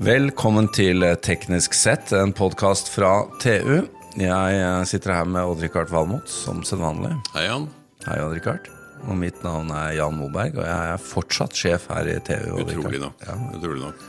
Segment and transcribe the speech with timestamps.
[0.00, 3.82] Velkommen til Teknisk sett, en podkast fra TU.
[4.18, 7.12] Jeg sitter her med Odd-Rikard Valmot, som sedvanlig.
[7.34, 7.66] Hei, Jan.
[8.06, 8.70] Hei, Odd-Rikard.
[9.08, 12.56] Og mitt navn er Jan Moberg, og jeg er fortsatt sjef her i TU.
[12.64, 13.26] Utrolig nok.
[13.28, 13.36] Ja.
[13.58, 14.06] Utrolig nok.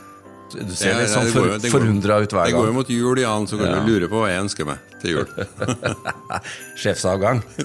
[0.52, 2.46] Du ser Det- litt sånn for, forundra ut hver gang.
[2.50, 3.80] Det går jo mot jul, Jan, så kan Ja.
[3.80, 5.26] du lure på hva jeg ønsker meg til jul.
[6.76, 7.42] Sjefsavgang.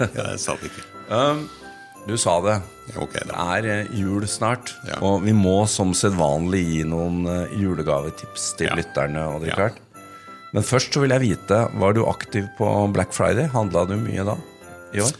[0.00, 0.84] Ja, jeg sa det ikke.
[1.10, 1.48] Um,
[2.06, 2.62] du sa det.
[2.96, 4.96] Ok, Det er eh, jul snart, Ja.
[5.04, 8.74] og vi må som sedvanlig gi noen eh, julegavetips til Ja.
[8.74, 9.26] lytterne.
[9.36, 9.76] Odd-Rikard.
[10.54, 13.48] Men først så vil jeg vite, var du aktiv på Black Friday?
[13.52, 14.36] Handla du mye da?
[14.94, 15.12] I år?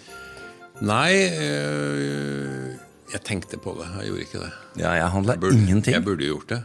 [0.80, 2.78] Nei, øh,
[3.12, 3.88] jeg tenkte på det.
[3.98, 4.52] Jeg gjorde ikke det.
[4.82, 5.94] Ja, jeg handla ingenting.
[5.94, 6.62] Jeg burde gjort det.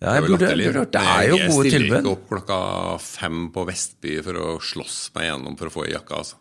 [0.00, 1.00] Ja, jeg burde, jeg burde gjort det.
[1.00, 2.58] Det er jo Jeg stiller ikke opp klokka
[3.02, 6.14] fem på Vestby for å slåss meg gjennom for å få ei jakke.
[6.22, 6.34] altså.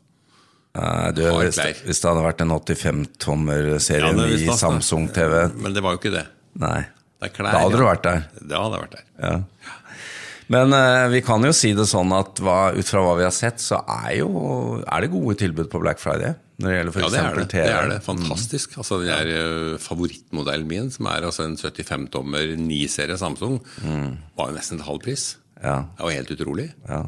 [0.78, 4.48] Nei, du, hvis, hvis det hadde vært en 85-tommer-serie Ja, i.
[4.62, 6.26] Samsung-TV Men det var jo ikke det.
[6.62, 6.80] Nei.
[7.18, 7.50] Det klær.
[7.56, 7.82] Da hadde ja.
[7.82, 8.26] du vært der.
[8.46, 9.06] Da hadde jeg vært der.
[9.26, 9.36] Ja.
[10.54, 13.34] Men uh, vi kan jo si det sånn at hva, ut fra hva vi har
[13.36, 14.30] sett, så er, jo,
[14.86, 16.38] er det gode tilbud på Black Friday.
[16.62, 17.12] Når det gjelder Ja, f.eks.
[17.18, 17.48] det er det.
[17.52, 17.66] TV.
[17.66, 17.98] det er det.
[18.06, 18.78] Fantastisk.
[18.82, 24.56] Altså, den er eh, favorittmodellen min, som er altså en 75-tommer 9-serie Samsung, var jo
[24.56, 25.26] nesten til halv pris.
[25.58, 26.70] Ja, Det var helt utrolig.
[26.90, 27.04] ja.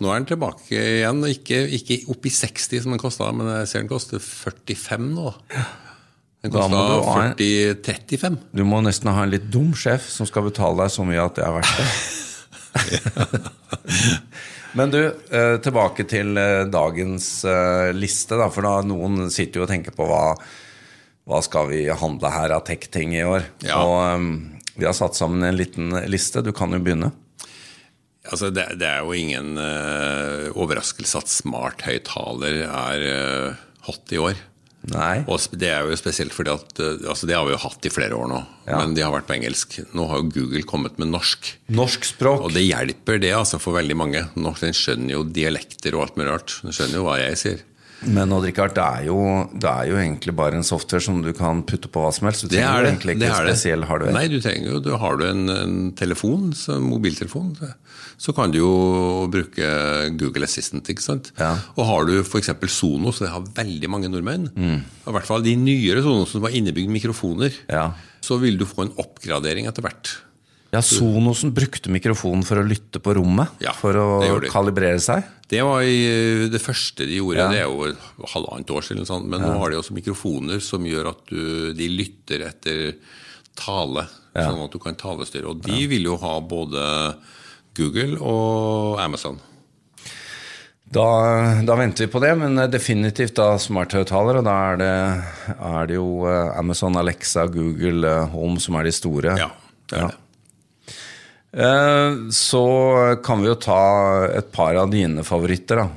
[0.00, 3.68] Nå er den tilbake igjen, ikke, ikke opp i 60 som den kosta, men jeg
[3.70, 5.28] ser den koster 45 nå.
[6.42, 6.78] Den kosta
[7.36, 8.38] 40-35.
[8.56, 11.36] Du må nesten ha en litt dum sjef som skal betale deg så mye at
[11.38, 11.88] det er verdt det.
[14.72, 18.38] Men du, eh, tilbake til eh, dagens eh, liste.
[18.40, 20.34] Da, for da noen sitter jo og tenker på hva,
[21.28, 23.42] hva skal vi handle her av tech-ting i år.
[23.66, 23.82] Ja.
[23.84, 24.30] Og um,
[24.74, 26.44] vi har satt sammen en liten liste.
[26.44, 27.12] Du kan jo begynne.
[28.30, 34.20] Altså, det, det er jo ingen uh, overraskelse at smart høyttaler er uh, hot i
[34.22, 34.38] år.
[34.90, 35.22] Nei.
[35.30, 37.90] Og det er jo spesielt fordi at eh, altså Det har vi jo hatt i
[37.92, 38.80] flere år nå, Ja.
[38.80, 39.76] men de har vært på engelsk.
[39.94, 41.52] Nå har jo Google kommet med norsk.
[41.70, 42.42] Norsk språk.
[42.48, 44.24] Og det hjelper det altså for veldig mange.
[44.34, 46.56] Norsk, Den skjønner jo dialekter og alt mulig rart.
[46.66, 47.62] Den skjønner jo hva jeg sier.
[48.06, 48.82] Men Odd Rikard, det,
[49.62, 52.42] det er jo egentlig bare en software som du kan putte på hva som helst.
[52.48, 52.92] Du Det er det.
[52.96, 54.12] egentlig det er spesiell hardware.
[54.12, 57.56] Nei, du trenger jo du Har du en, en telefon, så, mobiltelefon,
[58.18, 60.86] så- kan du jo bruke Google Assistant.
[60.88, 61.32] ikke sant?
[61.38, 61.56] Ja.
[61.76, 62.50] Og har du f.eks.
[62.68, 64.82] Sonos, det har veldig mange nordmenn, Mm.
[65.06, 67.92] i hvert fall de nyere Sonos som har innebygd mikrofoner, Ja.
[68.20, 70.16] så vil du få en oppgradering etter hvert.
[70.72, 73.50] Ja, Sonosen brukte mikrofonen for å lytte på rommet.
[73.60, 74.06] Ja, for å
[74.40, 74.48] de.
[74.48, 75.26] kalibrere seg.
[75.52, 77.48] Det var i, eh, det første de gjorde, Ja.
[77.52, 77.92] det er jo
[78.32, 81.88] halvannet år siden, sånn, men nå har de også mikrofoner som gjør at du, de
[81.88, 82.94] lytter etter
[83.54, 84.48] tale, Ja.
[84.48, 85.44] sånn at du kan talestyre.
[85.50, 87.16] Og de vil jo ha både
[87.74, 89.38] Google og Amazon.
[90.90, 94.38] Da, da venter vi på det, men definitivt da smarthøyttaler.
[94.40, 95.24] Og da er det,
[95.60, 99.36] er det jo eh, Amazon, Alexa, Google, eh, Home som er de store.
[99.38, 99.50] Ja,
[99.88, 100.08] det er Ja.
[100.08, 100.16] det.
[101.52, 102.62] Eh, Så
[103.24, 105.88] kan vi jo ta et par av dine favoritter, da.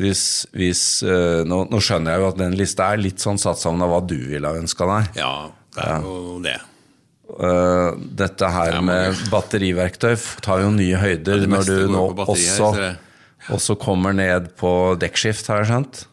[0.00, 3.58] Hvis, hvis, eh, nå, nå skjønner jeg jo at den lista er litt sånn satt
[3.58, 5.16] sammen av hva du ville ha ønska deg.
[5.18, 5.32] Ja,
[5.74, 6.60] det er jo det.
[7.30, 7.88] Eh,
[8.22, 10.14] Dette her med batteriverktøy
[10.46, 14.70] tar jo nye høyder ja, når du nå her, også, ser også kommer ned på
[15.02, 16.04] dekkskift, har jeg skjønt.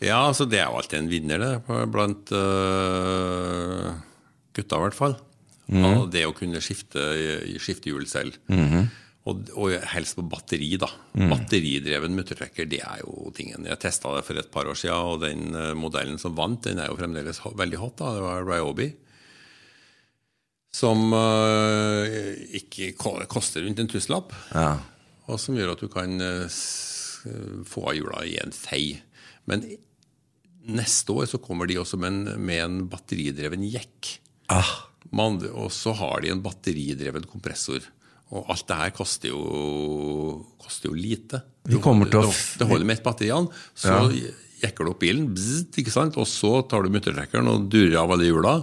[0.00, 3.90] Ja, altså det er jo alltid en vinner, det, blant uh,
[4.56, 5.16] gutta i hvert fall.
[5.70, 7.02] Ja, det å kunne skifte,
[7.62, 8.38] skifte hjul selv.
[9.28, 10.88] og, og helst på batteri, da.
[11.30, 13.68] Batteridreven muttertrekker, det er jo tingen.
[13.68, 16.80] Jeg testa det for et par år siden, og den øh, modellen som vant, den
[16.80, 17.98] er jo fremdeles veldig hot.
[18.00, 18.88] da, Det var Ryobi.
[20.70, 22.06] Som uh,
[22.54, 24.30] ikke koster rundt en tusenlapp.
[24.54, 24.76] Ja.
[25.26, 26.60] Og som gjør at du kan uh,
[27.66, 28.94] få av hjula i en fei.
[29.50, 29.66] Men
[30.70, 34.14] neste år så kommer de også med en, med en batteridreven jekk.
[34.54, 34.70] Ah,
[35.16, 37.82] Man, og så har de en batteridreven kompressor.
[38.30, 39.40] Og alt det her koster jo,
[40.62, 41.42] koster jo lite.
[41.66, 43.48] Vi kommer til å det, holder med ett batteri an.
[43.74, 43.96] Så
[44.60, 46.18] jekker du opp bilen, bzzt, ikke sant?
[46.20, 48.54] og så tar du muttertrekkeren og durer av alle hjula.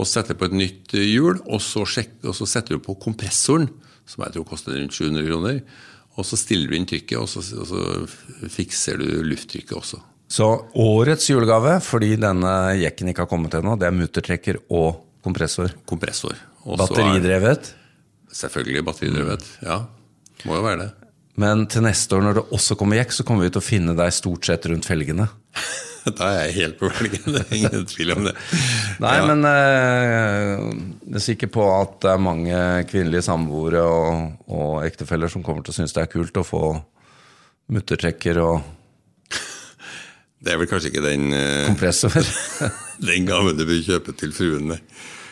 [0.00, 3.68] Og setter på et nytt hjul, og så, sjekker, og så setter du på kompressoren,
[4.08, 5.60] som jeg tror koster rundt 700 kroner.
[6.18, 10.00] Og så stiller du inn trykket, og så, og så fikser du lufttrykket også.
[10.30, 10.46] Så
[10.78, 15.09] årets julegave, fordi denne jekken ikke har kommet ennå, det er muttertrekker og kompressor.
[15.24, 15.72] Kompressor.
[15.86, 16.32] Kompressor.
[16.34, 17.74] er- Batteridrevet.
[18.32, 19.44] Selvfølgelig batteridrevet.
[19.66, 19.82] Ja,
[20.46, 20.90] må jo være det.
[21.40, 23.94] Men til neste år, når det også kommer jekk, så kommer vi til å finne
[23.96, 25.28] deg stort sett rundt felgene.
[26.00, 27.26] Da er jeg helt på bølgen.
[27.34, 28.32] Det er ingen tvil om det.
[29.04, 29.24] Nei, Ja.
[29.28, 30.62] men eh,
[31.10, 35.60] jeg er sikker på at det er mange kvinnelige samboere og, og ektefeller som kommer
[35.66, 36.62] til å synes det er kult å få
[37.70, 38.62] muttertrekker og
[40.40, 42.14] Det er vel kanskje ikke den, eh, kompressor.
[43.10, 44.70] den gaven du bør kjøpe til fruen.
[44.72, 44.80] nei.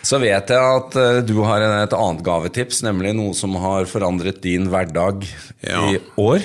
[0.08, 4.42] Så vet jeg at eh, du har et annet gavetips, nemlig noe som har forandret
[4.44, 5.24] din hverdag
[5.64, 5.82] Ja.
[5.94, 6.44] i år.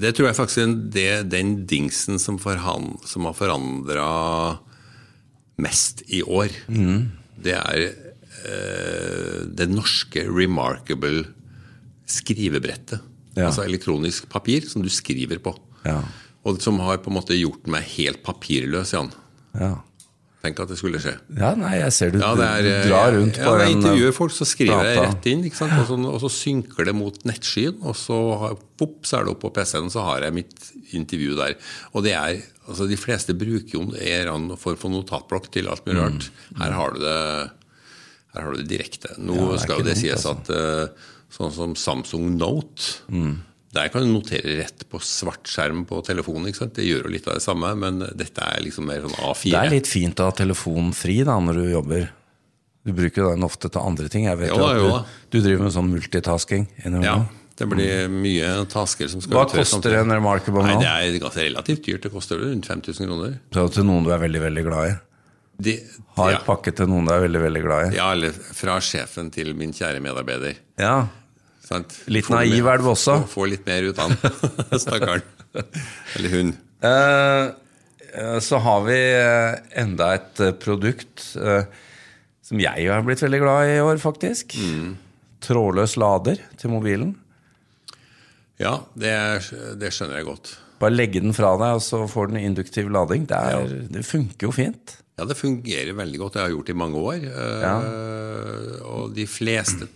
[0.00, 4.06] Det tror jeg faktisk er det, den dingsen som, forhan, som har forandra
[5.60, 6.48] mest i år.
[7.44, 11.26] Det er eh, det norske Remarkable
[12.08, 13.00] skrivebrettet.
[13.34, 13.48] Ja.
[13.48, 15.52] Altså elektronisk papir som du skriver på.
[15.84, 15.98] Ja.
[16.44, 19.10] Og som har på en måte gjort meg helt papirløs, Jan.
[19.58, 19.74] Ja.
[20.44, 21.14] Tenk at det skulle skje.
[21.40, 24.32] ja, nei, jeg ser du, Ja, er, du drar rundt ja, Når jeg intervjuer folk,
[24.36, 25.44] så skriver jeg rett inn?
[25.48, 29.32] Og, så, og så synker det mot nettskyen, og så, har- pop, så er det
[29.32, 31.56] opp på PC-en, så har jeg mitt intervju der.
[31.96, 36.02] Og det er, altså De fleste bruker jo en form for notatblokk til alt mulig
[36.02, 36.28] rart.
[36.60, 37.16] Her har du det
[38.34, 39.14] her har du det direkte.
[39.16, 39.40] Nå Mm.
[39.46, 40.36] Ja, det skal jo det sies altså.
[40.36, 43.38] at uh, sånn som Samsung Note Mm.
[43.74, 46.48] Der kan du notere rett på svart skjerm på telefonen.
[46.50, 46.74] ikke sant?
[46.78, 49.50] Det gjør jo litt av det samme, men dette er liksom mer sånn A4.
[49.50, 52.04] Det er litt fint å ha telefonen fri da, når du jobber.
[52.84, 54.26] Du bruker den ofte til andre ting.
[54.28, 56.68] Jeg vet Jo jo at du, du driver med sånn multitasking.
[56.84, 57.16] Ja,
[57.56, 60.82] det blir mye tasker som skal Hva koster en Remarkable Nei, nå?
[60.82, 62.04] Det er ganske relativt dyrt.
[62.06, 63.36] Det koster rundt 5000 kroner.
[63.54, 64.94] Så til noen du er veldig, veldig glad i.
[65.64, 65.74] De,
[66.16, 67.96] Har ja, pakket til noen du er veldig, veldig glad i.
[67.98, 70.58] ja, eller fra sjefen til min kjære medarbeider.
[70.82, 70.96] Ja.
[71.64, 71.94] Sant?
[72.12, 73.18] Litt Får naiv er du også.
[73.24, 74.78] Få, få litt mer ut av han.
[74.84, 75.24] Stakkaren.
[76.18, 76.52] Eller hun.
[76.84, 77.44] Eh,
[78.20, 81.64] eh, så har vi eh, enda et eh, produkt eh,
[82.44, 84.58] som jeg har blitt veldig glad i i år, faktisk.
[85.44, 87.14] Trådløs lader til mobilen.
[88.60, 89.14] Ja, det,
[89.80, 90.52] det skjønner jeg godt.
[90.82, 93.24] Bare legge den fra deg, og så får den induktiv lading.
[93.30, 94.98] Det, er, det funker jo fint.
[95.16, 96.36] Ja, det fungerer veldig godt.
[96.36, 97.24] Jeg har gjort det i mange år.
[97.24, 99.88] Eh, Og de fleste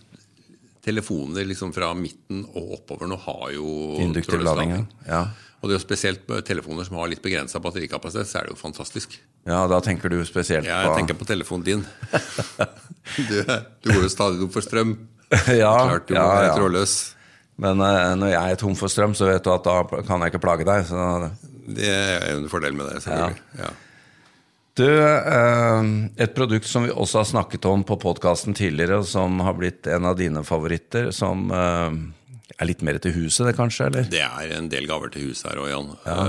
[0.85, 3.67] telefoner liksom fra midten og oppover nå har jo
[3.99, 4.81] Induktiv lading, ja.
[5.09, 5.21] ja.
[5.59, 8.59] Og det er jo spesielt telefoner som har litt begrensa batterikapasitet, så er det jo
[8.61, 9.17] fantastisk.
[9.47, 11.85] Ja, da tenker du spesielt på Ja, jeg tenker på telefonen din.
[13.09, 14.91] Du, du går jo stadig opp for strøm.
[15.49, 16.57] ja, Klart du må ja, være ja.
[16.59, 16.91] trådløs.
[17.59, 20.31] Men uh, når jeg er tom for strøm, så vet du at da kan jeg
[20.31, 20.85] ikke plage deg.
[20.85, 21.07] Så
[21.65, 23.41] Det er en fordel med det, selvfølgelig.
[23.57, 23.71] Ja.
[24.79, 25.89] Du, eh,
[26.23, 30.07] et produkt som vi også har snakket om på podkasten tidligere, som har blitt en
[30.07, 31.97] av dine favoritter, som eh,
[32.55, 33.89] er litt mer til huset, det kanskje?
[33.89, 34.07] eller?
[34.07, 35.91] Det er en del gaver til huset her òg, Jan.
[36.05, 36.23] Ja.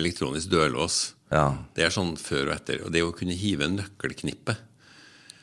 [0.00, 0.98] elektronisk dørlås.
[1.32, 1.50] Ja.
[1.76, 2.80] Det er sånn før og etter.
[2.86, 4.56] Og det å kunne hive en nøkkelknippe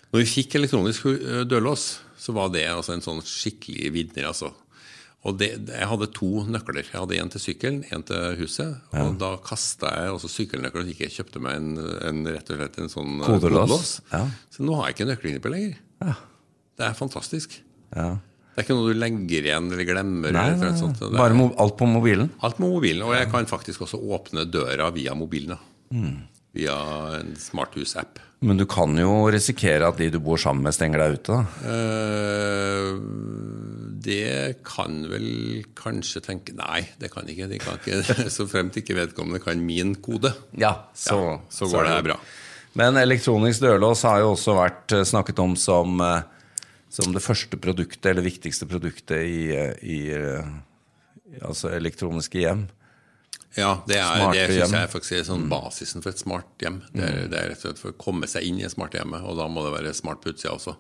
[0.09, 4.53] Når vi fikk elektronisk eh, dørlås, så var det altså en sånn skikkelig vinner, altså.
[5.25, 6.85] Og det, jeg hadde to nøkler.
[6.85, 8.75] Jeg hadde en til sykkelen, en til huset.
[9.01, 11.71] Og da kasta jeg også sykkelnøkkelen og gikk jeg kjøpte meg en,
[12.11, 13.95] en, rett og slett en sånn eh, Kodelås.
[14.11, 14.21] Ja.
[14.53, 15.79] Så nå har jeg ikke nøkkelknippe lenger.
[16.05, 16.13] Ja.
[16.77, 17.59] Det er fantastisk.
[17.95, 18.13] ja.
[18.55, 20.31] Det er ikke noe du legger igjen eller glemmer.
[20.31, 21.01] Nei, eller noe sånt.
[21.03, 22.29] Er- Bare alt på mobilen?
[22.39, 23.01] Alt på mobilen.
[23.03, 25.57] Og jeg kan faktisk også åpne døra via mobilen.
[25.91, 26.21] Mm.
[26.55, 26.77] Via
[27.17, 28.21] en smarthus-app.
[28.47, 31.35] Men du kan jo risikere at de du bor sammen med, stenger deg ute.
[31.35, 31.67] da.
[31.67, 32.93] Eh,
[34.05, 37.49] det kan vel kanskje tenke Nei, det kan ikke.
[37.51, 40.31] De kan ikke så fremt ikke vedkommende kan min kode.
[40.53, 42.19] Ja, så, Ja, så går det bra.
[42.75, 46.57] Men elektronisk dørlås har jo også vært eh, snakket om som, eh,
[46.91, 52.65] som det første produktet, eller viktigste produktet i, eh, i altså elektroniske hjem.
[53.55, 56.81] Ja, det, er, det synes jeg faktisk er sånn basisen for et smart hjem.
[56.91, 58.97] Det er, det er rett og slett for å komme seg inn i et smart
[58.97, 60.75] hjemme, og da må det være smart på utsida også.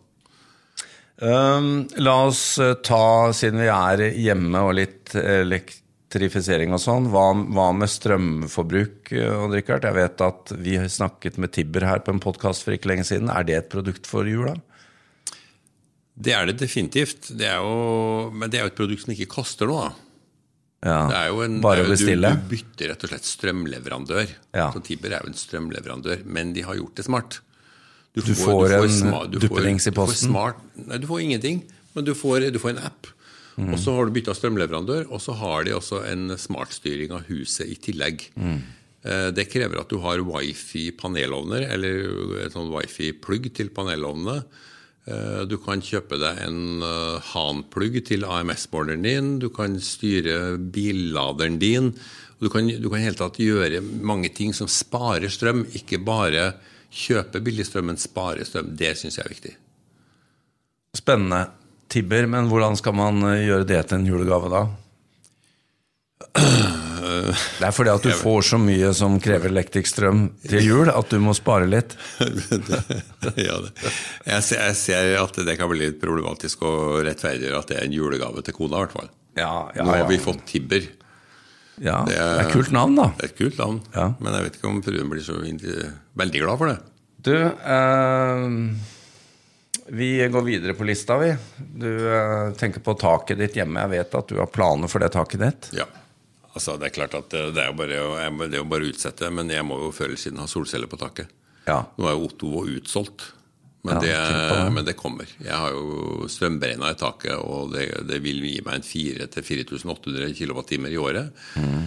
[1.15, 7.29] Um, la oss eh, ta, siden vi er hjemme og litt elektrifisering og sånn, hva,
[7.55, 9.87] hva med strømforbruk, eh, Odd Rikard?
[9.87, 13.07] Jeg vet at vi har snakket med Tibber her på en podkast for ikke lenge
[13.07, 13.31] siden.
[13.31, 14.57] Er det et produkt for jula?
[16.15, 17.31] Det er det definitivt.
[17.35, 19.93] Det er jo, men det er jo et produkt som ikke koster noe.
[20.85, 22.29] Ja, Det er jo en, bare å bestille?
[22.35, 24.35] Du, du bytter rett og slett strømleverandør.
[24.53, 24.67] Ja.
[24.75, 27.39] Så Tibber er jo en strømleverandør, men de har gjort det smart.
[28.15, 30.29] Du får en sma- du får- duppedings i du får posten?
[30.31, 31.63] Smart, nei, du får ingenting,
[31.95, 33.07] men du får, du får en app.
[33.57, 33.73] Mm.
[33.73, 37.67] Og så har du bytta strømleverandør, og så har de også en smartstyring av huset
[37.71, 38.29] i tillegg.
[38.35, 38.61] Mm.
[39.05, 44.43] Eh, Det krever at du har wifi-panelovner, eller et sånn wifi-plugg til panelovnene.
[45.07, 49.39] Eh, Du kan kjøpe deg en eh, Han-plugg til AMS-måleren din.
[49.39, 51.93] Du kan styre billaderen din.
[52.41, 55.65] Du kan, du kan helt tatt gjøre mange ting som sparer strøm.
[55.77, 56.55] Ikke bare
[56.95, 58.73] kjøpe billig strøm, men spare strøm.
[58.79, 59.53] Det syns jeg er viktig.
[60.95, 61.45] Spennende.
[61.91, 64.63] Tibber, men hvordan skal man eh, gjøre det til en julegave da?
[67.15, 71.11] Det er fordi at du får så mye som krever elektrisk strøm til jul, at
[71.11, 71.93] du må spare litt.
[73.39, 73.59] ja.
[74.25, 76.73] Jeg, ser, at det kan bli litt problematisk å
[77.05, 78.81] rettferdiggjøre at det er en julegave til kona.
[78.81, 79.11] i hvert fall.
[79.37, 80.89] Ja, ja, Nå har vi fått Tibber.
[81.81, 83.07] Ja, det er- er kult navn, da.
[83.17, 84.13] Det er et kult navn, Ja.
[84.19, 85.39] men jeg vet ikke om fruen blir så
[86.17, 86.79] veldig glad for det.
[87.21, 88.75] Du, eh,
[89.91, 91.35] Vi går videre på lista, vi.
[91.77, 93.79] Du eh, tenker på taket ditt hjemme.
[93.83, 95.69] Jeg vet at du har planer for det taket ditt.
[95.77, 95.85] Ja.
[96.55, 98.69] Altså, det er klart at eh, det er jo bare, å- jeg det er jo
[98.71, 101.27] bare å utsette, men jeg må jo før eller siden ha solceller på taket.
[101.67, 101.83] Ja.
[101.99, 103.27] Nå er jo Otto utsolgt,
[103.85, 104.61] men, det, det.
[104.73, 105.29] men det kommer.
[105.37, 110.75] Jeg har jo strømberegna i taket, og det, det vil gi meg en 4000-4800 kWt
[110.79, 111.45] i året.
[111.61, 111.85] Mm.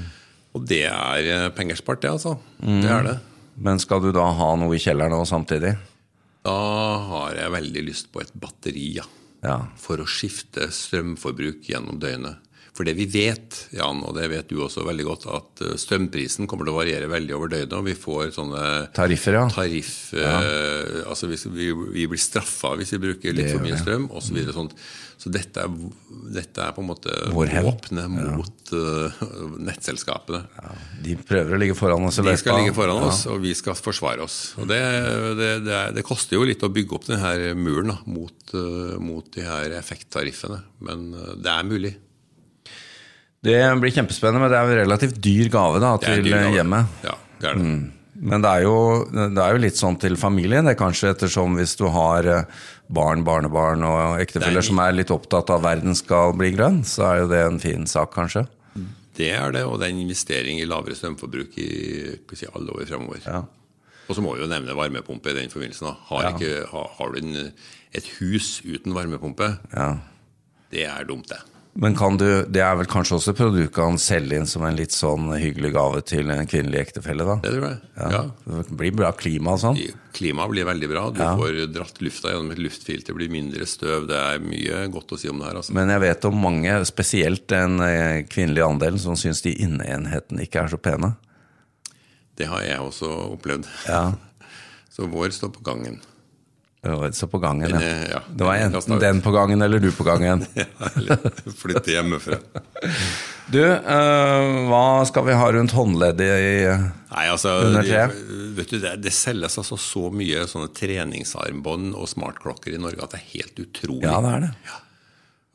[0.57, 2.37] Og det er eh, penger spart, det, altså.
[2.63, 3.19] Det er det.
[3.59, 5.75] Men skal du da ha noe i kjelleren òg samtidig?
[6.47, 6.59] Da
[7.11, 9.07] har jeg veldig lyst på et batteri, ja.
[9.45, 9.59] Ja.
[9.79, 12.43] For å skifte strømforbruk gjennom døgnet.
[12.79, 16.47] For det vi vet, Jan, og det vet du også veldig godt, at eh, strømprisen
[16.47, 17.75] kommer til å variere veldig over døgnet.
[17.75, 18.63] Og vi får sånne
[18.95, 19.49] Tariffer, ja.
[19.51, 23.81] tariff eh, Altså hvis vi, vi blir straffa hvis vi bruker litt Det for mye
[23.83, 24.39] strøm osv.
[24.47, 24.79] Så, sånt.
[25.19, 25.75] så dette er,
[26.39, 29.21] dette er på en måte våpenet mot eh,
[29.73, 30.45] nettselskapene.
[31.03, 33.11] De prøver å ligge foran oss De skal ligge foran Ja.
[33.11, 34.53] oss, og vi skal forsvare oss.
[34.63, 34.79] Og det,
[35.43, 38.95] det, det, er, det koster jo litt å bygge opp denne muren da, mot, uh,
[39.03, 41.09] mot de her effekttariffene, men
[41.43, 41.99] det er mulig.
[43.45, 46.87] Det blir kjempespennende, men det er jo en relativt dyr gave da, til hjemmet.
[47.07, 47.77] Ja, det er det.
[48.19, 48.79] Men det er, jo,
[49.15, 52.49] det er jo litt sånn til familien, det kanskje, ettersom hvis du har eh,
[52.91, 56.81] barn, barnebarn og ektefeller er- som er litt opptatt av at verden skal bli grønn,
[56.83, 58.43] så er jo det en fin sak, kanskje.
[59.19, 61.69] Det er det, og det er en investering i lavere strømforbruk i
[62.35, 63.23] si, alle år fremover.
[63.23, 63.45] Ja.
[64.09, 65.95] Og så må vi jo nevne varmepumpe i den forbindelsen.
[66.11, 66.35] Har, Ja.
[66.35, 67.53] ikke, har, har du en,
[67.95, 69.93] et hus uten varmepumpe, Ja.
[70.75, 71.39] det er dumt, det.
[71.79, 74.65] Men kan du, det er vel kanskje også et produkt du kan selge inn som
[74.67, 77.37] en litt sånn hyggelig gave til en kvinnelig ektefelle, da?
[77.45, 77.79] Det tror jeg.
[78.17, 78.23] Ja.
[78.51, 79.79] Det blir bra klima og sånn.
[80.19, 81.05] Klimaet blir veldig bra.
[81.15, 81.37] Du Ja.
[81.39, 84.09] får dratt lufta gjennom et luftfilter, blir mindre støv.
[84.11, 85.55] Det er mye godt å si om det her.
[85.61, 85.73] altså.
[85.79, 90.65] Men jeg vet om mange, spesielt den eh, kvinnelige andelen, som syns de inneenhetene ikke
[90.65, 91.15] er så pene.
[92.35, 93.07] Det har jeg også
[93.39, 93.67] opplevd.
[93.87, 94.13] Ja.
[94.91, 96.01] Så vår står på gangen.
[97.13, 97.81] Så på gangen, ja.
[98.11, 100.47] ja, Det var enten den på gangen eller du på gangen.
[100.55, 100.65] Ja,
[100.97, 101.19] eller
[101.59, 102.39] flytte hjemmefra.
[103.49, 108.35] Du, uh, hva skal vi ha rundt håndleddet i Nei, altså, Under de, tre?
[108.59, 113.17] vet du, det, det selges altså så mye sånne treningsarmbånd og smartklokker i Norge at
[113.17, 114.05] det er helt utrolig.
[114.05, 114.51] Ja, det er det.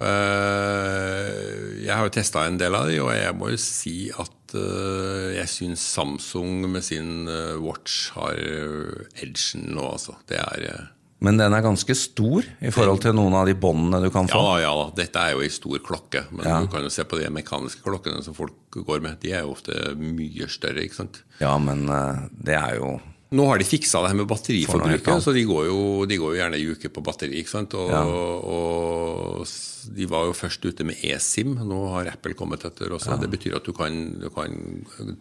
[0.09, 1.53] Eh,
[1.85, 5.29] jeg har jo testa en del av de, og jeg må jo si at eh,
[5.37, 7.29] jeg syns Samsung med sin
[7.61, 8.41] watch har
[9.21, 10.17] edgen nå, altså.
[10.33, 10.89] Det er
[11.23, 14.41] Men den er ganske stor i forhold til noen av de båndene du kan få.
[14.59, 14.89] Ja, ja.
[14.97, 16.25] Dette er jo ei stor klokke.
[16.35, 16.59] Men Ja.
[16.61, 19.19] du kan jo se på de mekaniske klokkene som folk går med.
[19.23, 21.21] De er jo ofte mye større, ikke sant.
[21.39, 22.99] Ja, men eh, det er jo
[23.33, 26.37] Nå har de fiksa det her med batteriforbruket, så de går, jo, de går jo
[26.37, 27.39] gjerne ei uke på batteri.
[27.41, 27.73] ikke sant?
[27.73, 28.03] Og, Ja.
[28.03, 29.47] og
[29.95, 33.17] de var jo først ute med eSIM, nå har Apple kommet etter også.
[33.19, 34.53] Det betyr at du kan, du kan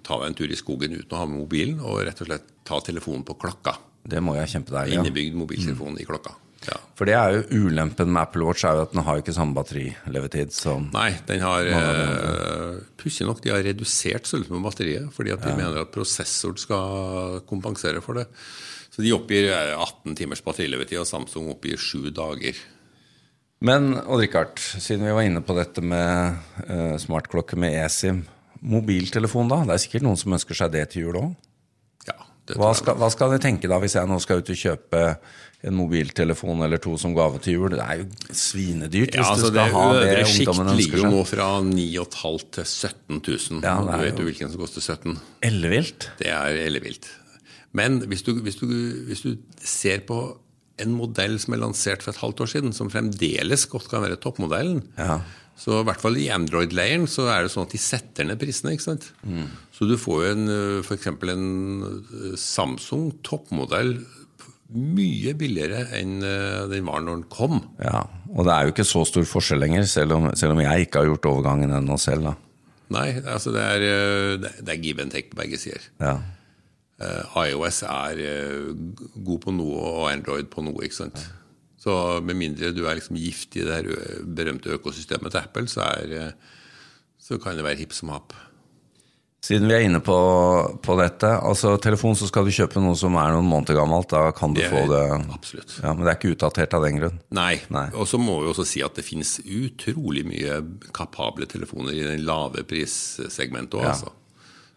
[0.05, 2.53] ta deg en tur i skogen uten å ha med mobilen, og rett og slett
[2.69, 3.77] ta telefonen på klokka.
[4.03, 4.97] Det må jeg kjempe deg i.
[4.97, 5.03] Ja.
[5.03, 6.35] Innebygd mobiltelefon i klokka.
[6.63, 6.77] Ja.
[6.99, 9.57] For det er jo ulempen med Apple Watch, er jo at den har ikke samme
[9.57, 15.35] batterilevetid som Nei, den har uh, Pussig nok, de har redusert størrelsen på batteriet, fordi
[15.35, 18.29] at de mener at prosessoren skal kompensere for det.
[18.93, 22.59] Så de oppgir eh, 18 timers batterilevetid, og Samsung oppgir 7 dager.
[23.65, 28.21] Men Odd-Rikard, siden vi var inne på dette med uh, smartklokke med eSIM.
[28.61, 29.63] Mobiltelefon, da?
[29.67, 31.33] Det er sikkert noen som ønsker seg det til jul òg?
[32.59, 35.03] Hva skal, hva skal jeg tenke da, hvis jeg nå skal ut og kjøpe
[35.63, 37.71] en mobiltelefon eller to som gave til jul?
[37.77, 41.03] Det er jo svinedyrt Ja, hvis altså du Det skal ha det øvre sjikt ligger
[41.05, 43.67] jo nå fra 9500 til 17 000.
[43.67, 45.19] Ja, du vet jo hvilken som koster 17
[45.49, 46.11] Ellevilt.
[46.19, 47.11] Det er ellevilt.
[47.73, 48.67] Men hvis du, hvis, du,
[49.09, 50.19] hvis du ser på
[50.83, 54.19] en modell som er lansert for et halvt år siden, som fremdeles godt kan være
[54.21, 55.21] toppmodellen, Ja.
[55.57, 58.73] så i hvert fall i Android-leiren så er det sånn at de setter ned prisene.
[58.75, 59.13] ikke sant?
[59.23, 59.47] Mm.
[59.83, 60.35] Så du får jo
[60.95, 61.47] eksempel en
[61.83, 63.97] øh, Samsung toppmodell
[64.73, 67.59] mye billigere enn øh, den var når den kom.
[67.83, 70.87] Ja, og det er jo ikke så stor forskjell lenger, selv om, selv om jeg
[70.87, 72.31] ikke har gjort overgangen ennå selv.
[72.31, 72.37] da.
[72.95, 75.83] Nei, altså det er, det er give and take på begge sider.
[75.99, 76.15] Ja.
[77.03, 78.71] Eh, iOS er eh,
[79.27, 80.85] god på noe og Android på noe.
[80.87, 81.19] ikke sant?
[81.83, 85.89] Så med mindre du er liksom gift i det her berømte økosystemet til Apple, så,
[85.99, 86.59] er, eh,
[87.19, 88.37] så kan det være hipp som happ.
[89.43, 90.15] Siden vi er inne på,
[90.87, 94.29] på dette, altså telefon så skal du kjøpe noe som er noen måneder gammelt, da
[94.39, 95.01] kan du Det få det
[95.35, 95.73] Absolutt.
[95.83, 97.17] ja, Men det er ikke utdatert av den grunn.
[97.35, 97.57] Nei.
[97.75, 97.89] Nei.
[97.99, 100.61] Og så må vi også si at det finnes utrolig mye
[100.95, 103.97] kapable telefoner i den lave prissegmentet òg, Ja.
[103.97, 104.13] altså.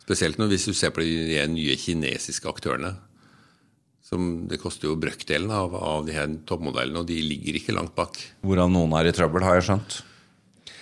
[0.05, 2.95] Spesielt når, hvis du ser på de nye kinesiske aktørene.
[4.05, 7.95] Som det koster jo brøkdelen av, av de her toppmodellene, og de ligger ikke langt
[7.97, 8.17] bak.
[8.45, 9.95] Hvorav noen er i trøbbel, har jeg skjønt.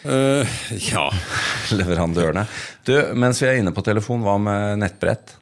[0.03, 0.53] Eh,
[0.91, 1.05] ja.
[1.79, 2.45] Leverandørene.
[2.87, 5.37] Du, mens vi er inne på telefon, hva med nettbrett?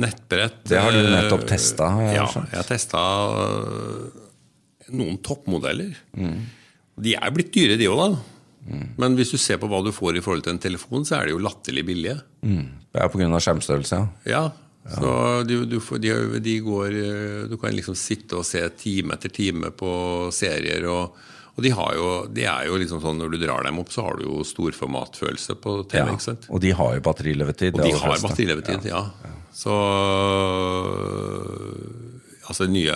[0.00, 3.00] Nettbrett Det har du eh, nettopp testa, Ja, jeg har testa
[4.90, 5.92] noen toppmodeller.
[7.00, 8.80] De er blitt dyre, de òg, da.
[9.00, 11.28] Men hvis du ser på hva du får i forhold til en telefon, så er
[11.28, 12.18] de jo latterlig billige.
[12.40, 13.28] Det er pga.
[13.38, 14.00] skjermstørrelse,
[14.30, 14.42] ja.
[14.84, 18.62] Ja, så du, du, får, de, de går eh, Du kan liksom sitte og se
[18.80, 19.90] time etter time på
[20.34, 20.86] serier.
[20.88, 21.18] Og,
[21.60, 24.06] og de, har jo, de er jo liksom sånn når du drar dem opp, så
[24.06, 25.98] har du jo storformatfølelse på TV.
[26.00, 26.14] ja.
[26.14, 26.46] ikke sant?
[26.48, 27.76] Og de har jo batterilevetid.
[27.76, 28.30] Og de har fleste.
[28.30, 29.02] batterilevetid, ja.
[29.52, 29.76] Så
[32.50, 32.94] Altså, det nye,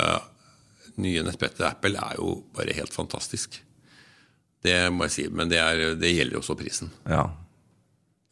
[1.04, 3.60] nye nettbrettet til Apple er jo bare helt fantastisk.
[4.64, 5.26] Det må jeg si.
[5.30, 6.90] Men det, er, det gjelder jo også prisen.
[7.06, 7.28] Ja.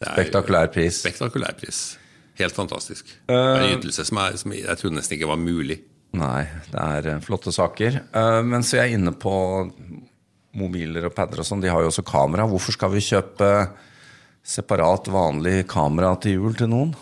[0.03, 0.99] Spektakulær pris.
[1.05, 1.85] Spektakulær pris.
[2.41, 3.13] Helt fantastisk.
[3.31, 5.79] Uh, en ytelse som, er, som jeg trodde nesten ikke var mulig.
[6.19, 8.03] Nei, det er eh, flotte saker.
[8.17, 9.37] Uh, mens vi er inne på
[10.59, 12.49] mobiler og padder og sånn, de har jo også kamera.
[12.49, 13.49] Hvorfor skal vi kjøpe
[14.43, 16.95] separat vanlig kamera til jul til noen?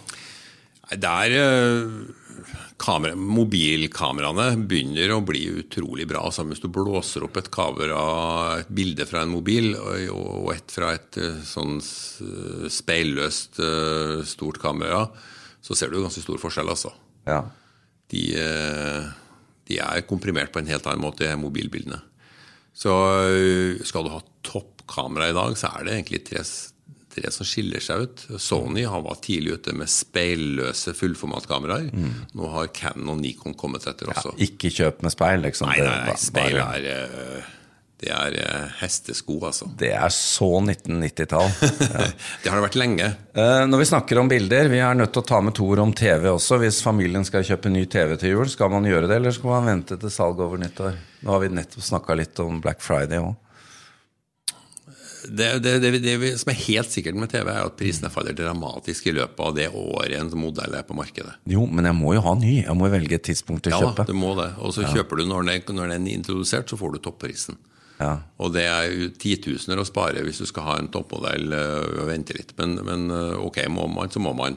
[0.90, 6.24] Det er eh, kamera, Mobilkameraene begynner å bli utrolig bra.
[6.26, 8.00] Altså, hvis du blåser opp et kamera,
[8.58, 15.04] et bilde fra en mobil og, et fra et eh, sånn speilløst eh, stort kamera,
[15.62, 16.90] så ser du ganske stor forskjell, altså.
[17.28, 17.44] Ja.
[18.10, 18.22] De,
[19.68, 22.00] de er komprimert på en helt annen måte, mobilbildene.
[22.80, 22.96] Så
[23.28, 26.44] øh, skal du ha toppkamera i dag, så er det egentlig tre,
[27.12, 28.26] tre som skiller seg ut.
[28.40, 31.90] Sony var tidlig ute med speilløse fullformatkameraer.
[32.38, 34.32] Nå har Canon og Nikon kommet etter også.
[34.40, 35.68] Ikke kjøp med speil, liksom.
[35.68, 37.56] Nei, nei, nei, speil er øh,
[38.00, 39.66] Det er øh, hestesko, altså.
[39.76, 41.50] Det er så 1990-tall.
[42.40, 43.10] Det har det vært lenge.
[43.36, 45.82] Eh, Når vi snakker om bilder, vi er nødt til å ta med to ord
[45.84, 46.56] om TV også.
[46.62, 49.68] Hvis familien skal kjøpe ny TV til jul, skal man gjøre det, eller skal man
[49.68, 50.96] vente til salg over nyttår?
[51.20, 53.36] Nå har vi nettopp snakka litt om Black Friday òg.
[55.28, 59.10] Det, det, det, det som er helt sikkert med TV, er at prisene faller dramatisk
[59.10, 61.34] i løpet av det året en modell er på markedet.
[61.52, 62.54] Jo, men jeg må jo ha ny.
[62.62, 64.06] Jeg må velge et tidspunkt til å Ja, kjøpe.
[64.08, 64.48] du må det.
[64.64, 67.60] Og så kjøper du når den, når den er introdusert, så får du topprisen.
[68.00, 68.14] Ja.
[68.40, 72.36] Og det er titusener å spare hvis du skal ha en toppmodell øh, og vente
[72.36, 72.54] litt.
[72.60, 74.56] Men, men øh, ok, må man, så må man.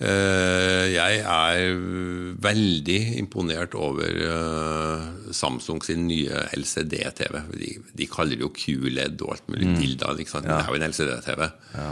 [0.00, 1.74] Eh, Jeg er
[2.40, 4.14] veldig imponert over
[5.34, 7.42] Samsung sin nye LCD-TV.
[7.58, 9.74] De, de kaller det jo QLED og alt mulig.
[10.22, 10.46] Ikke sant?
[10.46, 11.50] Men Det er jo en LCD-TV.
[11.74, 11.90] Ja.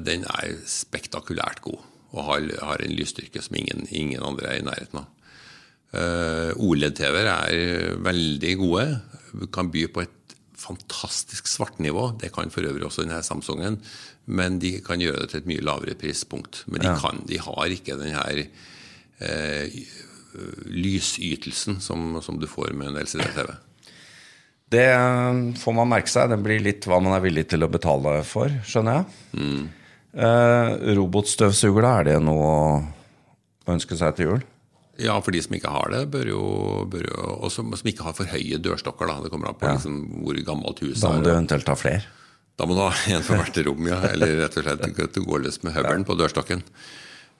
[0.00, 1.84] Den er spektakulært god
[2.16, 5.10] og har, har en lysstyrke som ingen, ingen andre er i nærheten av.
[5.88, 8.86] Uh, OLED-TV-er er veldig gode.
[9.54, 10.14] Kan by på et
[10.58, 12.10] fantastisk svartnivå.
[12.20, 13.78] Det kan for øvrig også denne Samsungen.
[14.26, 16.64] Men de kan gjøre det til et mye lavere prispunkt.
[16.66, 18.42] Men de, kan, de har ikke den her
[19.24, 19.78] eh,
[20.66, 23.54] lysytelsen som, som du får med en LCD-TV.
[24.68, 26.28] Det eh, får man merke seg.
[26.34, 29.08] Det blir litt hva man er villig til å betale for, skjønner jeg.
[30.18, 34.46] Eh, robotstøvsuger, da, er det noe å ønske seg til jul?
[34.98, 36.44] Ja, for de som ikke har det, bør jo,
[36.90, 39.10] bør jo og som, som ikke har for høye dørstokker.
[39.10, 39.20] Da.
[39.24, 41.04] Det kommer an på liksom, hvor gammelt huset er.
[41.04, 42.02] Da må du eventuelt ha flere.
[42.58, 44.00] Da må du ha en for hvert rom, ja.
[44.10, 46.64] Eller rett og slett at du går løs med høvelen på dørstokken.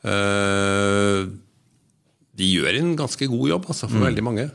[0.07, 1.27] Uh,
[2.39, 4.47] de gjør en ganske god jobb altså, for veldig mange.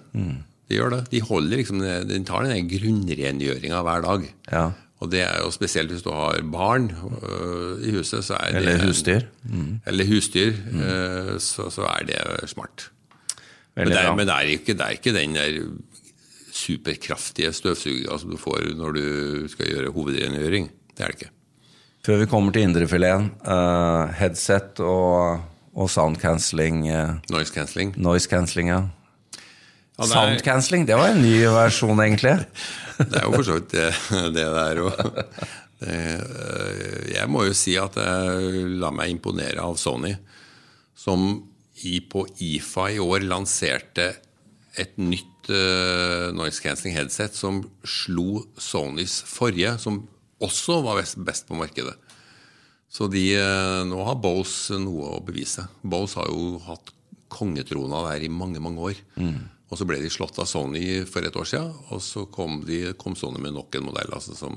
[0.72, 1.02] De gjør det.
[1.12, 4.30] De holder liksom, de tar den grunnrengjøringa hver dag.
[4.48, 4.66] Ja.
[5.04, 6.88] Og det er jo spesielt hvis du har barn
[7.28, 8.24] øh, i huset.
[8.24, 9.26] Så er Eller det, husdyr.
[9.88, 10.54] Eller husdyr.
[10.72, 12.89] øh, så, så er det smart.
[13.76, 15.60] Men det, er, men det, er ikke, det er ikke den der
[16.54, 19.06] superkraftige støvsugeringa som du får når du
[19.50, 20.70] skal gjøre hovedrengjøring.
[20.94, 21.32] Det er det ikke.
[22.06, 25.42] Før vi kommer til indrefileten, uh, headset og,
[25.74, 27.96] og sound cancelling Uh, Noise cancelling.
[27.98, 28.82] Noise cancelling, ja.
[29.97, 32.38] Ja, Sound cancelling, det var en ny versjon, egentlig.
[32.97, 33.88] Det er jo for så vidt det
[34.36, 34.99] det der òg.
[37.13, 40.13] Jeg må jo si at jeg la meg imponere av Sony,
[40.95, 41.25] som
[41.84, 44.12] i, på IFA i år lanserte
[44.79, 50.03] et nytt eh, noise cancelling headset som slo Sonys forrige, som
[50.43, 51.95] også var best, på markedet.
[52.93, 55.65] Så de, eh, nå har Bose noe å bevise.
[55.82, 56.93] Bose har jo hatt
[57.34, 59.03] kongetrona der i mange, mange år.
[59.74, 62.92] Og så ble de slått av Sony for et år siden, og så kom, de,
[63.00, 64.54] kom Sony med nok en modell altså, som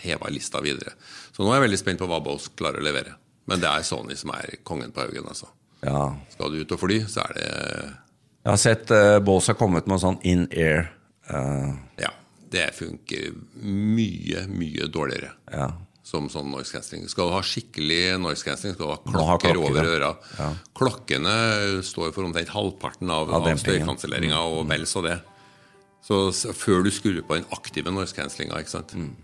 [0.00, 0.96] heva lista videre.
[1.30, 3.14] Så nå er jeg veldig spent på hva Bose klarer å levere.
[3.46, 5.28] Men det er Sony som er kongen på haugen.
[5.30, 5.52] Altså.
[5.86, 6.08] Ja.
[6.32, 9.86] Skal du ut og fly, så er det Jeg har sett uh, Bose har kommet
[9.86, 10.88] med sånn in-air.
[11.30, 11.78] Uh...
[12.02, 12.10] Ja,
[12.50, 15.30] det funker mye, mye dårligere.
[15.54, 15.70] ja.
[16.06, 17.08] Som sånn noise cancelling.
[17.10, 19.94] Skal du ha skikkelig noise cancelling, skal du ha klokker klokker, over ja.
[19.96, 20.50] øra.
[20.76, 21.36] Klokkene
[21.86, 25.18] står for omtrent halvparten av, Av av støykanselleringa, og vel så det.
[26.06, 28.94] Så, før du skrur på den aktive noise cancellinga, ikke sant.
[28.94, 29.16] Mm.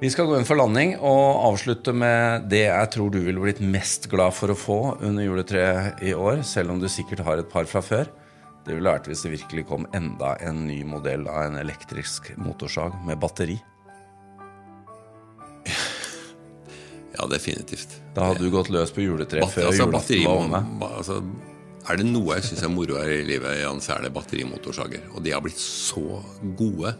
[0.00, 3.60] Vi skal gå inn for landing og avslutte med det jeg tror du ville blitt
[3.60, 7.50] mest glad for å få under juletreet i år, selv om du sikkert har et
[7.52, 8.08] par fra før.
[8.64, 12.96] Det ville vært hvis det virkelig kom enda en ny modell av en elektrisk motorsag
[13.06, 13.60] med batteri.
[17.16, 17.96] Ja, definitivt.
[18.14, 20.90] Da hadde du gått løs på juletreet før altså, julaften var omme.
[20.90, 21.20] altså,
[21.90, 25.08] er det noe jeg syns er moro her i livet, Jan, så er det batterimotorsager.
[25.14, 26.20] Og de har blitt så
[26.58, 26.92] gode.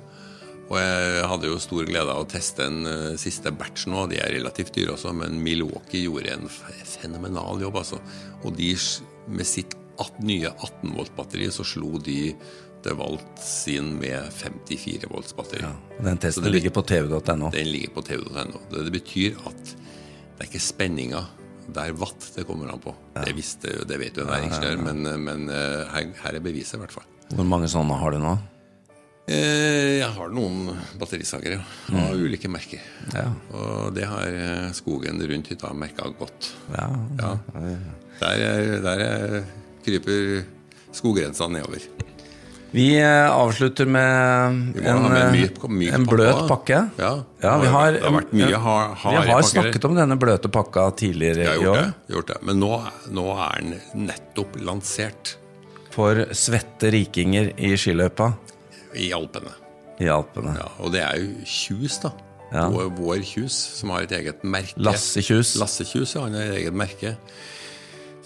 [0.71, 4.07] Og jeg hadde jo stor glede av å teste en eh, siste batch nå.
[4.11, 7.99] De er relativt dyre også, men Milwaukee gjorde en fenomenal jobb, altså.
[8.45, 8.73] Og de
[9.31, 12.33] med sitt 18, nye 18 volt-batteri så slo de
[12.85, 15.69] DeWalt sin med 54 volts batteri.
[16.01, 17.51] Den testen ligger på tv.no.
[17.53, 18.63] Den ligger på tv.no.
[18.71, 19.75] Det, det betyr at
[20.41, 21.21] det er ikke spenninga.
[21.71, 22.95] Det er watt det kommer an på.
[23.21, 26.81] Det, visste, det vet jo en næringsingeniør, men, men eh, her, her er beviset, i
[26.83, 27.05] hvert fall.
[27.37, 28.33] Hvor mange sånne har du nå?
[29.31, 32.83] Eh, Jeg har noen batterisagere ja, av ulike merker.
[33.15, 33.27] Ja.
[33.55, 36.49] Og det har eh, skogen rundt hytta merka godt.
[36.75, 36.89] Ja.
[37.21, 37.35] Ja.
[38.25, 39.45] Der, er- der er-
[39.85, 40.43] kryper
[40.93, 41.85] skoggrensa nedover.
[42.73, 46.49] Vi eh, avslutter med en, eh, myk- myk en bløt også.
[46.49, 46.81] pakke.
[47.01, 50.49] Ja, Ja, vi har, det har vært mye har, Vi har snakket om denne bløte
[50.53, 51.81] pakka tidligere har i år.
[51.81, 52.37] det, gjort det.
[52.47, 52.71] Men nå,
[53.11, 55.35] nå er den nettopp lansert
[55.91, 58.33] For svette rikinger i skiløypa
[58.95, 59.51] i Alpene.
[60.01, 60.55] i Alpene.
[60.57, 62.13] Ja, og det er jo Kjus, da.
[62.53, 64.75] Vår, vår Kjus, som har et eget merke.
[64.77, 65.57] Lasse Kjus.
[65.61, 67.17] Lasse Kjus, ja, han har et eget merke.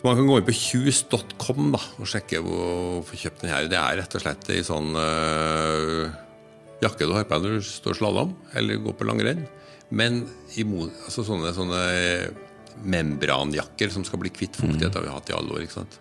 [0.04, 3.68] Så man kan gå inn på kjus.com da, og sjekke hvor få kjøpt den her.
[3.72, 6.10] Det er rett og slett ei sånn øh,
[6.84, 9.46] jakke du har på deg når du står slalåm eller går på langrenn.
[9.96, 10.20] Men
[10.60, 11.80] i mo- altså sånne, sånne
[12.84, 15.64] membranjakker som skal bli kvitt fuktighet, har vi hatt i alle år.
[15.64, 15.96] ikke sant?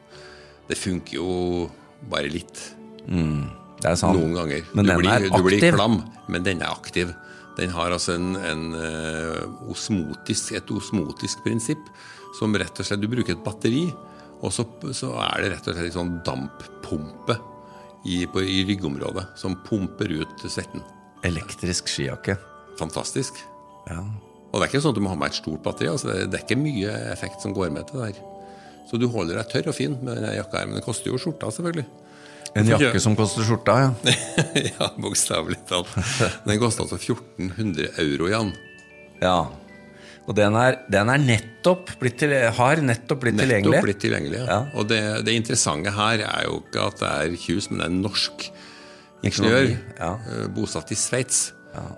[0.68, 1.70] Det funker jo
[2.12, 2.60] bare litt.
[3.08, 4.20] Det er sant.
[4.20, 4.68] Noen ganger.
[4.76, 7.16] Men du, den blir, er du blir klam, men den er aktiv.
[7.56, 11.88] Den har altså en, en eh, osmotisk, et osmotisk prinsipp
[12.38, 13.86] som rett og slett Du bruker et batteri,
[14.44, 14.66] og så,
[14.96, 17.38] så er det rett og slett en sånn damppumpe
[18.10, 20.84] i, på, i ryggområdet som pumper ut svetten.
[21.24, 22.36] Elektrisk skijakke.
[22.80, 23.38] Fantastisk.
[23.88, 24.02] Ja.
[24.52, 25.88] Og det er ikke sånn at du må ha med et stort batteri.
[25.90, 28.22] altså det, det er ikke mye effekt som går med til det her.
[28.90, 31.18] Så du holder deg tørr og fin med denne jakka her, men det koster jo
[31.22, 31.86] skjorta, selvfølgelig.
[32.60, 34.14] En jakke kjø- som koster skjorta, ja.
[34.76, 35.90] ja, bokstavelig talt.
[36.46, 38.52] Den koster altså 1400 euro, Jan.
[39.24, 39.38] ja.
[40.24, 43.74] Og den er, den er nettopp blitt til, har nettopp blitt tilgjengelig.
[43.74, 44.38] Nettopp blitt tilgjengelig.
[44.40, 44.46] Ja.
[44.48, 44.60] Ja.
[44.80, 47.92] Og det, det interessante her er jo ikke at det er Kjus, men det er
[47.92, 48.48] en norsk
[49.24, 50.14] ingeniør ja.
[50.16, 51.50] eh, bosatt i Sveits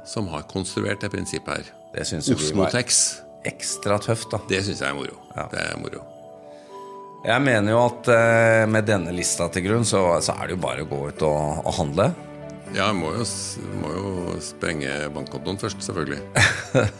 [0.08, 1.72] som har konstruert det prinsippet her.
[1.96, 3.00] Det syns Osmotex.
[3.48, 4.40] ekstra tøft, da.
[4.50, 5.18] Det syns jeg er moro.
[5.52, 6.04] Det er moro.
[7.26, 10.62] Jeg mener jo at eh, med denne lista til grunn, så, så er det jo
[10.62, 12.12] bare å gå ut og, og handle.
[12.76, 13.24] Ja, jeg må jo,
[13.80, 16.18] må jo sprenge bankkontoen først, selvfølgelig.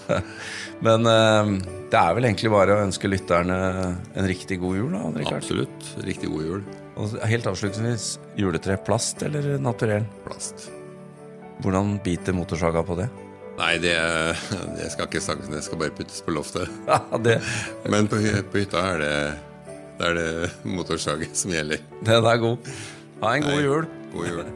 [0.86, 1.50] Men eh,
[1.92, 3.58] det er vel egentlig bare å ønske lytterne
[4.16, 5.44] en riktig god jul, da, Richard.
[5.44, 5.92] Absolutt.
[6.08, 6.64] Riktig god jul.
[6.96, 8.08] Og helt avslutningsvis,
[8.40, 10.08] juletre plast eller naturell?
[10.24, 10.70] Plast.
[11.60, 13.12] Hvordan biter motorsaga på det?
[13.60, 13.96] Nei, det,
[14.80, 16.72] det skal ikke snakkes, det skal bare puttes på loftet.
[17.26, 17.42] Det,
[17.92, 18.20] Men på,
[18.52, 19.16] på hytta er det,
[20.00, 21.84] det er det motorsag som gjelder.
[22.04, 22.76] den er god.
[23.24, 23.90] Ha en god jul.
[24.16, 24.48] God jul.